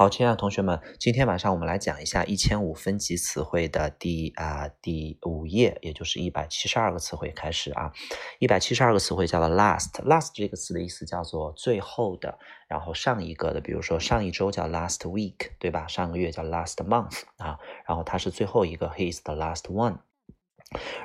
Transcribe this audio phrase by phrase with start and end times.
[0.00, 7.92] 好，亲爱的同学们，今天晚上我们来讲一下一千五分级词汇的第啊第五页，也就是一百七十二个词汇开始啊。
[8.38, 15.86] 一百七十二个词汇叫做 last，last 这个词的意思叫做最后的，然后上一个的，比如说上一周叫 last week，对吧？
[15.86, 19.98] 上个月叫 last month 啊，然后它是最后一个，he is the last one。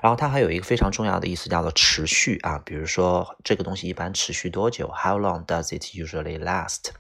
[0.02, 6.91] 然后它还有一个非常重要的意思叫做持续啊，比如说这个东西一般持续多久？How long does it usually last？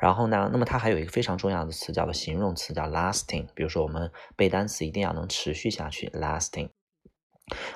[0.00, 3.48] 然后呢，那么它还有一个非常重要的词叫做形容词，叫 lasting。
[3.54, 6.70] 比如说我们背单词一定要能持续下去，lasting。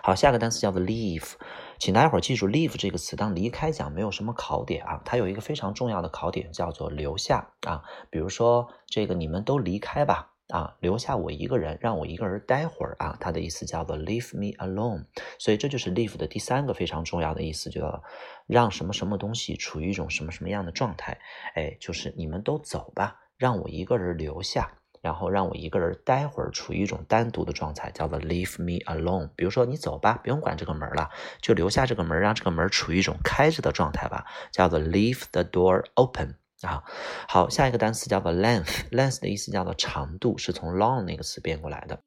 [0.02, 1.32] 好，下个单词叫做 leave，
[1.78, 7.82] 请大家伙记住 leave 这个词，当离开讲没有什么考点啊，它有一个非常重要的考点叫做留下啊。
[8.08, 10.33] 比如说这个你们都离开吧。
[10.48, 15.04] 啊，留下我一个人，让我一个人待会儿啊，它的意思叫做 leave me alone。
[15.38, 18.02] 所以这就是 leave 的第三个非常重要的意思，就叫
[18.46, 21.18] 让什么什么东西处于一种什么什么样的状态。
[21.54, 29.30] 哎，就是你们都走吧，让我一个人留下，然后让我一个人待会儿处于一种单独的状态，叫做 leave me alone。
[29.34, 31.08] 比如说你走吧，不用管这个门了，
[31.40, 36.34] 就留下这个门，让这个门处于一种开着的状态吧，叫做 leave the door open。
[36.64, 36.82] 啊，
[37.28, 42.00] 好，下一个单词叫做 length，length 的意思叫做长度，是从 long 那个词变过来的。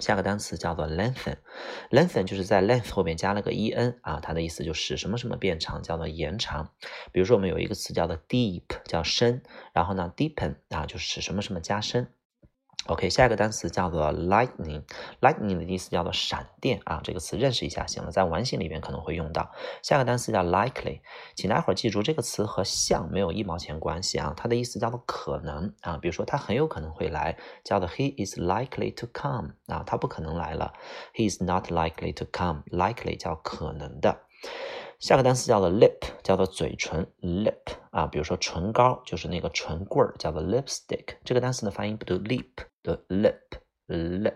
[0.00, 6.70] 下个单词叫做 lengthen，lengthen 就是在 length 后面加了个 en 啊，它的意思就是什么什么变长，叫做延长。
[7.10, 12.12] 比如说我们有一个词叫做 deep，叫深，然后呢 deepen 啊，就使什么什么加深。
[12.86, 19.50] OK，下一个单词叫做 lightning，lightning 的意思叫做闪电啊，这个词认识一下行了，在完形里面可能会用到。
[19.82, 21.00] 下个单词叫 likely，
[21.34, 30.72] 请大伙儿记住这个词和像没有一毛钱关系啊，它的意思叫做可能啊，比如说他很有可能会来，叫做 he is likely to come 啊，他不可能来了
[31.14, 34.20] ，he is not likely to come，likely 叫可能的。
[34.98, 41.16] 下个单词叫做 lip，叫做嘴唇 lip 啊，比如说唇膏就是那个唇棍儿，叫做 lipstick。
[41.24, 42.48] 这个单词的发音不读 lip，
[42.82, 43.38] 读 lip
[43.86, 44.34] lip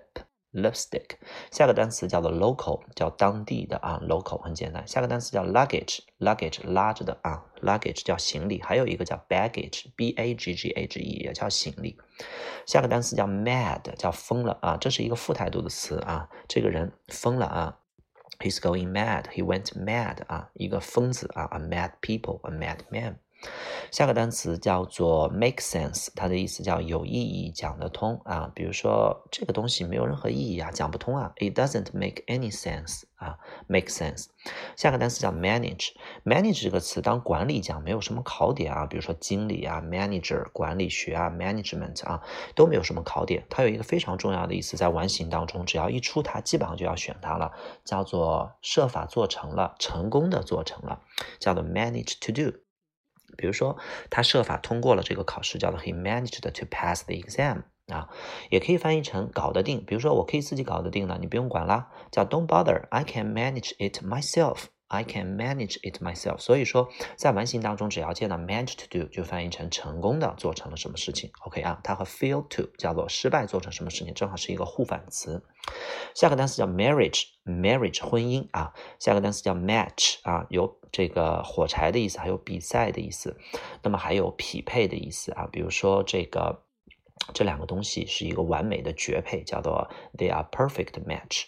[0.52, 1.16] lipstick。
[1.50, 4.87] 下个单词叫做 local，叫当地的啊，local 很简单。
[4.87, 8.62] 下个单词叫 luggage，luggage 拉着的啊，luggage 叫行李。
[8.62, 11.98] 还有一个叫 baggage，b a g g a g e 也叫行李。
[12.66, 17.78] 下个单词叫 mad，叫疯了啊，这是一个副态度的词啊，这个人疯了啊。
[18.41, 19.29] He's going mad.
[19.34, 20.25] He went mad.
[20.28, 23.16] 啊，一个疯子啊，a mad people, a mad man.
[23.91, 28.50] 下个单词叫做 make sense，它的意思叫有意义、讲得通啊。
[28.54, 31.32] 比如说这个东西没有任何意义啊，讲不通啊。
[31.36, 34.26] It doesn't make any sense 啊，make sense。
[34.76, 38.86] 下个单词叫 manage，manage 这个词当管理讲没有什么考点啊。
[38.86, 42.22] 比如说经理啊，manager 管理学啊，management 啊
[42.54, 43.44] 都没有什么考点。
[43.50, 47.52] 它有一个非常重要的意思，在完形当中，只要一出它，基本上就要选它了，
[47.84, 51.00] 叫做设法做成了，成功的做成了，
[51.38, 52.56] 叫做 manage to do。
[53.37, 53.76] 比如说，
[54.10, 58.09] 他设法通过了这个考试，叫做 he managed to pass the exam 啊，
[58.50, 59.84] 也可以翻译成搞得定。
[59.84, 64.65] 比如说，我可以自己搞得定了，你不用管啦，叫 don't bother，I can manage it myself。
[64.88, 66.37] I can manage it myself。
[66.37, 71.31] 所以说，在完形当中，只要见到 manage to do，就翻译成成功的做成了什么事情。
[71.47, 75.43] OK 啊，它和 fail to 叫做失败做成什么事情，正好是一个互反词。
[76.14, 78.75] 下个单词叫 marriage，marriage 婚姻啊。
[78.99, 83.36] 下个单词叫 match 啊，有这个火柴的意思，还有比赛的意思，
[83.82, 85.48] 那么还有匹配的意思啊。
[85.50, 86.62] 比如说这个。
[87.32, 89.88] 这两个东西是一个完美的绝配，叫做
[90.19, 91.44] they are perfect match。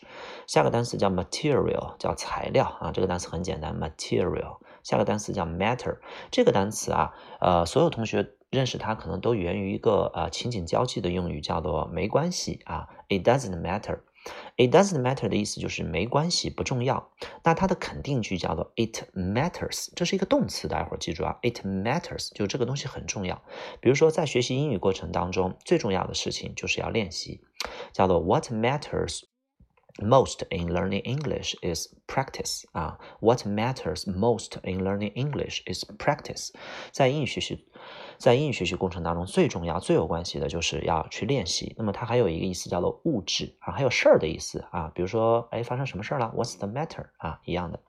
[0.47, 2.93] 下个单词叫 material，叫材料啊。
[2.93, 4.59] 这个单词很简单，material。
[4.85, 5.99] 下个单词叫 matter。
[6.31, 13.99] 这个单词啊，呃，所有同学认识它可能都源于一个呃情景交际的用语，叫做没关系啊，it doesn't matter。
[14.57, 17.11] It doesn't matter 的意思就是没关系，不重要。
[17.43, 23.43] 那它的肯定句叫做 It matters，这是一个动词，大家伙记住啊，It matters 就这个东西很重要。
[23.81, 27.41] 比如说在学习英语过程当中，最重要的事情就是要练习，
[27.93, 29.23] 叫做 What matters
[29.97, 32.99] most in learning English is practice 啊。
[33.21, 36.51] What matters most in learning English is practice，
[36.93, 37.67] 在英语学习。
[38.19, 41.75] 在英语学习过程当中，最重要、最有关系的就是要去练习。
[41.77, 44.91] 那么它还有一个意思叫做物质啊，还有事儿的意思啊。
[44.95, 47.07] 比如说，哎，发生什么事儿了？What's the matter？
[47.19, 47.81] 啊，一样的。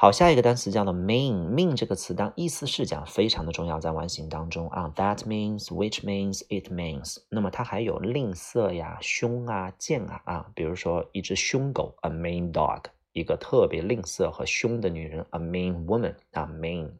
[0.00, 1.48] 好，下一个单词叫做 mean。
[1.48, 4.92] mean 这个词当意思是讲非常的重要，在完形当中啊。
[4.94, 7.16] That means，which means，it means。
[7.28, 10.46] 那么它还有吝啬呀、凶啊、贱啊啊。
[10.54, 12.82] 比如说一只凶狗，a mean dog；
[13.12, 16.14] 一个特别吝啬和凶的女人，a mean woman。
[16.30, 16.92] 啊，mean。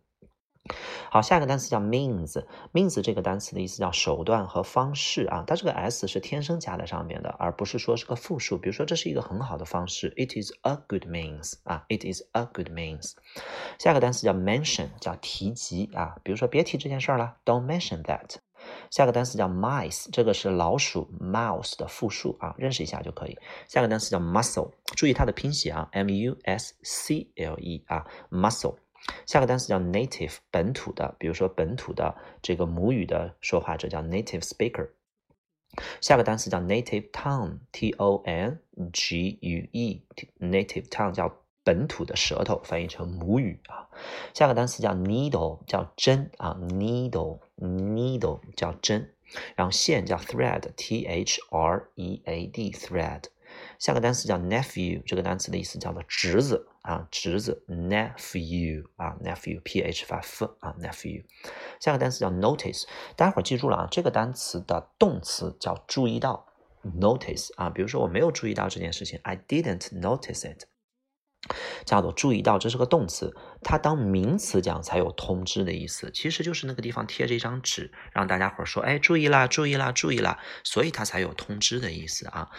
[1.11, 8.59] 好，下一个单词叫 means，means 这个单词的意思叫手段和方式啊，它这个 s 是天生加在上面的，而不是说是个复数。
[8.59, 13.13] 比如说，这是一个很好的方式，it is a good means 啊，it is a good means。
[13.79, 18.37] 下个单词叫 mention，叫提及啊，比如说别提这件事儿了，don't mention that。
[18.91, 23.39] 下个单词叫 mice，这个是老鼠 mouse 的复数啊，认识一下就可以。
[23.69, 28.75] 下个单词叫 muscle，注意它的拼写啊，m u s c l e 啊，muscle。
[29.27, 34.91] 下个单词叫 native，本土的，比如说本土的这个母语的说话者叫 native speaker。
[36.01, 38.61] 下个单词叫 native tongue，t o n
[38.93, 43.89] g u e，native tongue 叫本土的舌头，翻译成母语啊。
[44.35, 49.15] 下个单词叫 needle，叫针啊，needle，needle 叫针。
[49.55, 53.25] 然后线叫 thread，t h r e a d，thread。
[53.79, 61.25] 下个单词叫 nephew，这个单词的意思叫做侄子啊，侄子 nephew 啊，nephew，p h 发 f 啊，nephew。
[61.81, 62.85] 下个单词叫 notice，
[63.17, 66.47] 待会儿记住了啊，这个单词的动词叫注意到
[66.83, 70.65] ，notice 啊，比如说我没有注意到这件事情，I didn't notice it，
[71.85, 82.51] 叫做注意到，这是个动词，它当名词讲才有通知的意思，其实就是那个地方贴着一张纸，让大家伙说，哎，注意啦，注意啦，注意啦，所以它才有通知的意思啊。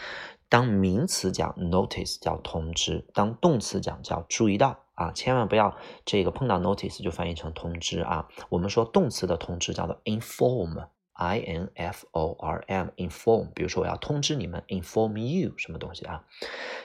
[0.50, 8.28] 当名词讲 notice 叫通知，当动词讲叫注意到啊，千万不要这个碰到 notice 就翻译成通知啊。
[8.50, 13.52] 我们说动词的通知叫做 inform，i n f o r m，inform。
[13.54, 16.26] 比如说我要通知你们，inform you 什么东西啊？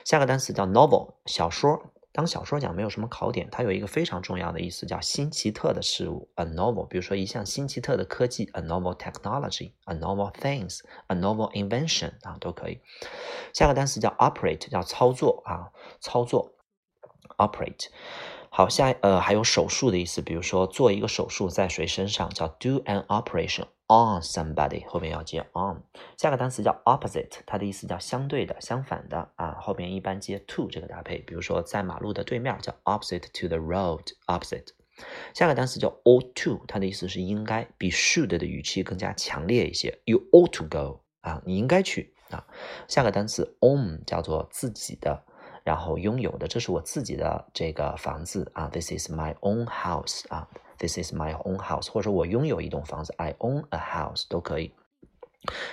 [0.05, 1.81] 下个单词叫 novel，小说。
[2.15, 6.87] 当小说讲没有什么考点，它有一个非常重要的意思，叫新奇特的事物，a novel。
[6.87, 12.79] 比如说一项新奇特的科技，a novel technology，a novel things，a novel invention 啊，都可以。
[13.53, 15.67] 下个单词叫 operate，叫操作啊，
[15.99, 16.53] 操作
[17.37, 17.89] ，operate。
[18.57, 25.83] 好，下呃还有手术的意思，比如说做一个手术在谁身上，叫 do an operation on somebody，后面要接 on。
[26.17, 34.67] 下个单词叫 opposite，它的意思叫相对的、相反的啊，后面一般接 to 这个搭配，比如说在马路的对面叫 opposite to the road，opposite。
[35.33, 42.47] 下个单词叫 ought to，它的意思是应该，比 should 的语气更加强烈一些，you ought to go 啊，你应该去啊。
[42.87, 45.25] 下个单词 own 叫做自己的。
[45.65, 50.47] 然后拥有的，这是我自己的这个房子啊，This is my own house 啊
[50.77, 54.73] ，This is my own house，或者说我拥有一栋房子，I own a house 都可以。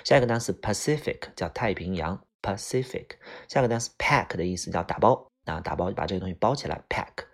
[0.03, 3.11] 下一个单词 Pacific 叫太平洋，Pacific。
[3.49, 7.27] 下一个单词 pack 的意思叫打包啊，打包把这个东西包起来，pack。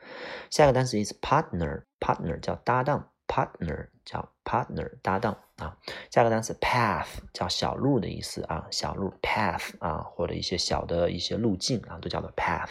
[0.50, 3.10] 下一个单词是 partner，partner 叫搭档。
[3.28, 5.76] partner 叫 partner 搭档啊，
[6.10, 12.70] 下个单词 path 叫小路的意思啊，小路 path 啊，或者一些小的一些路径啊，都叫做 path。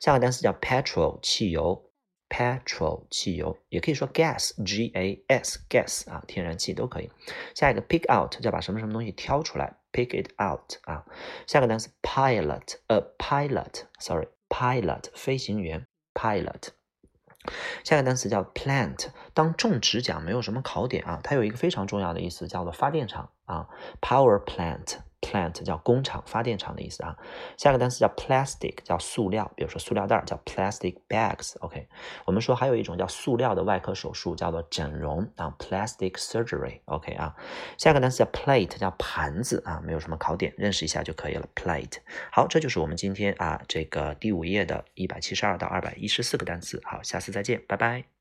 [0.00, 1.90] 下个单词叫 petrol 汽油
[2.30, 7.10] ，petrol 汽油，也可以说 gas g a s gas 啊，天然气都可以。
[7.54, 11.04] 下一个 pick out 叫把什么什么东西挑出来，pick it out 啊。
[11.46, 16.68] 下个单词 pilot a pilot sorry pilot 飞行员 pilot。
[17.84, 23.68] 下一个单词叫 plant，当种植讲没有什么考点啊，它有一个非常重要的意思叫做发电厂啊
[24.00, 24.96] ，power plant
[25.34, 27.16] plant 叫工厂、发电厂的意思啊。
[27.56, 31.56] 下个单词叫 plastic，叫塑料，比如说塑料袋叫 plastic bags。
[31.60, 31.88] OK，
[32.24, 36.80] 我们说还有一种叫塑料的外科手术叫做整容啊，plastic surgery。
[36.84, 37.34] OK 啊，
[37.78, 41.48] 下个单词叫 plate，叫盘子啊，没有什么考点，认识一下就可以了。
[41.54, 41.98] plate。
[42.30, 46.80] 好，这就是我们今天啊这个第五页的一百七十二到二百一十四个单词。
[46.84, 48.13] 好，下次再见，拜拜。